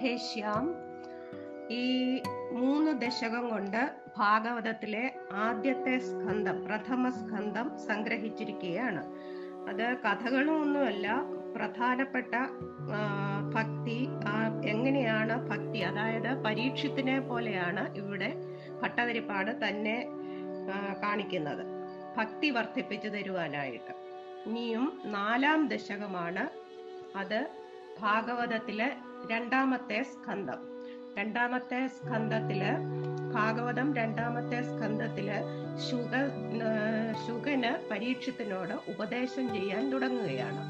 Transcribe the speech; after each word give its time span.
കഥേശ്യാം 0.00 0.66
ഈ 1.70 1.86
മൂന്ന് 2.52 2.92
ദശകം 3.00 3.50
കൊണ്ട് 3.50 3.82
ഭാഗവതത്തിലെ 4.18 5.02
ആദ്യത്തെ 5.32 5.98
സ്കന്ധം 5.98 6.56
പ്രഥമ 6.64 7.08
സ്കന്ധം 7.08 7.66
സംഗ്രഹിച്ചിരിക്കുകയാണ്. 7.88 9.02
അത് 9.70 9.84
കഥകളൊന്നുമല്ല 10.04 11.08
പ്രധാനപ്പെട്ട 11.56 12.32
ഭക്തി 13.56 13.98
എങ്ങനെയാണ് 14.70 15.36
ഭക്തി 15.50 15.82
അതായത് 15.90 16.30
പരീക്ഷത്തിനെ 16.44 17.18
പോലെയാണ് 17.20 17.84
ഇവിടെ 17.96 18.30
ഭട്ടതിരിപ്പാട് 18.82 19.52
തന്നെ 19.66 19.96
കാണിക്കുന്നത്. 21.02 21.62
ഭക്തി 22.16 22.50
വർദ്ധിപ്പിച്ചു 22.50 23.08
തരുവാനായിട്ട്. 23.08 23.92
ഇനിയും 24.46 24.88
നാലാം 25.18 25.68
ദശകമാണ് 25.74 26.46
അത് 27.18 27.38
ഭാഗവതത്തിലെ 28.00 28.90
രണ്ടാമത്തെ 29.26 30.02
സ്കന്ധം. 30.02 30.58
രണ്ടാമത്തെ 31.18 31.86
സ്കന്ധത്തിൽ 31.86 32.62
ഭാഗവതം 33.34 33.94
രണ്ടാമത്തെ 33.94 34.62
സ്കന്ധത്തിൽ 34.62 35.30
ശുഗ 35.90 36.12
ശുഗന് 37.26 37.88
പരീക്ഷത്തിനോട് 37.90 38.90
ഉപദേശം 38.90 39.54
ചെയ്യാൻ 39.54 39.90
തുടങ്ങുകയാണ്. 39.90 40.62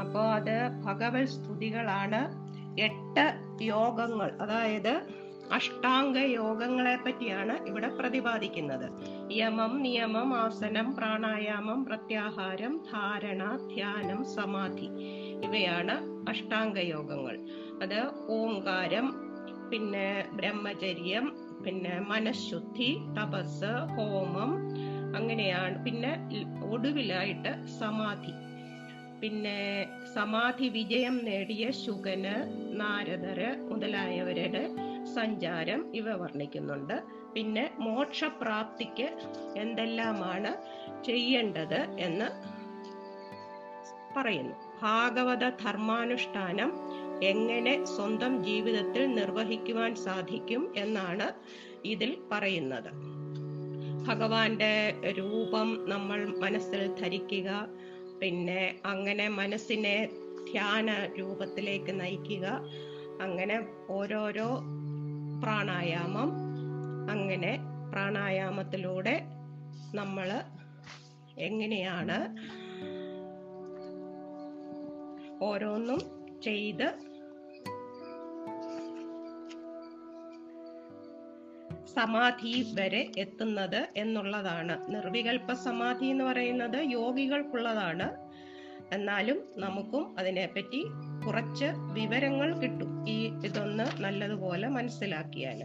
അപ്പോ 0.00 0.20
അത് 0.20 0.68
ഭഗവത് 0.84 1.24
സ്തുതികളാണ്. 1.24 2.48
എട്ട് 2.80 3.34
യോഗങ്ങൾ 3.62 4.30
അതായത് 4.40 5.02
അഷ്ടാംഗ 5.52 6.16
യോഗങ്ങളെ 6.18 6.96
പറ്റിയാണ് 6.96 7.66
ഇവിടെ 7.66 7.88
പ്രതിപാദിക്കുന്നത്. 7.88 8.90
യമം 9.32 9.82
നിയമം 9.82 10.34
ആസനം 10.34 10.96
പ്രാണായാമം 10.96 11.84
പ്രത്യാഹാരം 11.84 12.80
ധാരണ 12.92 13.56
ധ്യാനം 13.74 14.24
സമാധി. 14.34 14.88
ഇവയാണ് 15.44 16.26
അഷ്ടാംഗയോഗങ്ങൾ. 16.28 17.38
അത് 17.82 18.28
ഓങ്കാരം 18.28 19.28
പിന്നെ 19.70 20.24
ബ്രഹ്മചര്യം 20.32 21.32
പിന്നെ 21.64 22.00
മനഃശുദ്ധി 22.00 22.96
തപസ് 23.18 23.72
ഹോമം 23.94 24.68
അങ്ങനെയാണ്. 25.16 25.84
പിന്നെ 25.84 26.12
ഒടുവിലായിട്ട് 26.62 27.66
സമാധി. 27.66 28.32
പിന്നെ 29.20 29.86
സമാധി 30.14 30.68
വിജയം 30.68 31.24
നേടിയ 31.24 31.70
ശുഗന് 31.70 32.34
നാരദര് 32.80 33.70
മുതലായവരുടെ 33.70 34.70
സഞ്ചാരം 35.14 35.94
ഇവ 35.94 36.16
വർണിക്കുന്നുണ്ട്. 36.16 37.02
പിന്നെ 37.34 37.70
മോക്ഷപ്രാപ്തിക്ക് 37.78 39.08
എന്തെല്ലാമാണ് 39.56 40.52
ചെയ്യേണ്ടത് 41.04 41.80
എന്ന് 41.98 42.28
പറയുന്നു. 44.16 44.67
ഭാഗവത 44.82 45.48
ധർമാനുഷ്ഠാനം 45.62 46.70
എങ്ങനെ 47.22 47.84
സ്വന്തം 47.84 48.44
ജീവിതത്തിൽ 48.44 49.14
നിർവഹിക്കുവാൻ 49.14 49.94
സാധിക്കും 49.96 50.72
എന്നാണ് 50.76 51.26
ഇതിൽ 51.84 52.18
പറയുന്നത്. 52.32 52.90
ഭഗവാന്റെ 54.06 54.72
രൂപം 55.18 55.84
നമ്മൾ 55.88 56.18
മനസ്സിൽ 56.38 56.94
ധരിക്കുക 57.00 57.48
പിന്നെ 58.20 58.62
അങ്ങനെ 58.84 59.28
മനസ്സിനെ 59.28 59.96
ധ്യാന 60.52 60.90
രൂപത്തിലേക്ക് 61.18 62.00
നയിക്കുക 62.00 62.46
അങ്ങനെ 63.20 63.56
ഓരോരോ 63.88 64.48
പ്രാണായാമം 65.42 66.30
അങ്ങനെ 67.10 67.52
പ്രാണായാമത്തിലൂടെ 67.92 69.16
നമ്മൾ 69.94 70.28
എങ്ങനെയാണ് 71.38 72.16
ഓരോന്നും 75.42 76.00
ചെയ്ത് 76.42 77.08
സമാധി 81.96 82.66
വരെ 82.80 83.10
എത്തുന്നത് 83.18 83.88
എന്നുള്ളതാണ്. 83.96 84.94
നിർവികൽപ്പ 84.94 85.52
സമാധി 85.52 86.06
എന്ന് 86.06 86.24
പറയുന്നത് 86.24 86.76
യോഗികൾക്കുള്ളതാണ്. 86.76 88.28
എന്നാലും 88.92 89.48
നമുക്കും 89.56 90.18
അതിനെപ്പറ്റി 90.18 90.84
കുറച്ച് 91.26 91.64
വിവരങ്ങൾ 91.92 92.58
കിട്ടും. 92.58 93.08
ഈ 93.08 93.30
ഇതൊന്ന് 93.44 94.02
നല്ലതുപോലെ 94.02 94.68
മനസ്സിലാക്കിയാൽ 94.68 95.64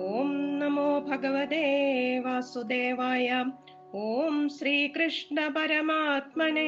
ഓം 0.00 0.58
നമോ 0.58 0.98
ഭഗവതേ 0.98 2.18
വാസുദേവായ 2.18 3.44
ॐ 3.94 4.48
श्रीकृष्णपरमात्मने 4.48 6.62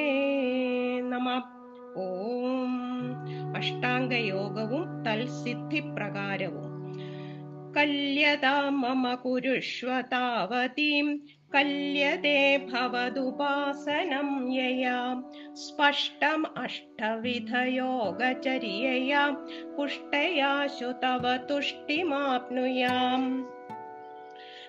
नमः। 1.03 2.03
ॐ 2.03 3.55
अष्टाङ्गयोगौ 3.57 5.05
तल्सिद्धिप्रकारवम् 5.05 7.75
कल्यतां 7.75 8.71
मम 8.71 9.15
कुरुष्व 9.15 10.01
तावतीं 10.01 11.19
कल्यते 11.53 12.59
भवदुपासनं 12.59 14.53
यया। 14.53 15.23
स्पष्टम् 15.55 16.45
अष्टविधयोगचर्यया 16.57 19.37
पुष्टयाशु 19.77 20.93
तव 20.93 21.47
तुष्टिमाप्नुयाम्। 21.49 23.54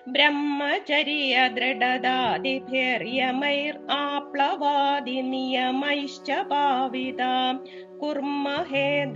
ब्रह्मचर्य 0.08 1.50
दृढदादिभिर्यमैर् 1.54 3.90
आप्लवादिनियमैश्च 3.90 6.30
भाविता। 6.30 7.60
कुर्म 8.00 8.48
हे 8.48 9.06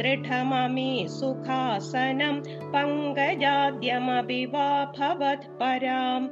सुखासनं 1.07 2.41
पङ्कजाद्यमपि 2.73 4.47
वा 4.47 4.93
भवत्पराम् 4.99 6.29